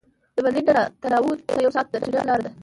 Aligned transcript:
د 0.35 0.37
برلین 0.43 0.65
نه 0.67 0.73
راتناو 0.77 1.31
ته 1.47 1.53
یو 1.65 1.71
ساعت 1.75 1.87
د 1.89 1.93
ټرېن 2.01 2.23
لاره 2.29 2.43
ده 2.45 2.51